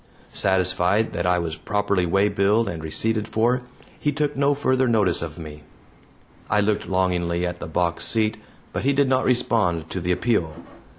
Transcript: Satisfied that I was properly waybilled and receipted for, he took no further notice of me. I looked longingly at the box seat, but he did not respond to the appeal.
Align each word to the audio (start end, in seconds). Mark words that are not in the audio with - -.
Satisfied 0.33 1.13
that 1.13 1.27
I 1.27 1.37
was 1.37 1.57
properly 1.57 2.07
waybilled 2.07 2.67
and 2.67 2.83
receipted 2.83 3.27
for, 3.27 3.61
he 3.99 4.11
took 4.11 4.35
no 4.35 4.55
further 4.55 4.87
notice 4.87 5.21
of 5.21 5.37
me. 5.37 5.61
I 6.49 6.59
looked 6.59 6.87
longingly 6.89 7.45
at 7.45 7.59
the 7.59 7.67
box 7.67 8.03
seat, 8.07 8.37
but 8.73 8.81
he 8.81 8.93
did 8.93 9.07
not 9.07 9.25
respond 9.25 9.91
to 9.91 9.99
the 10.01 10.11
appeal. 10.11 10.55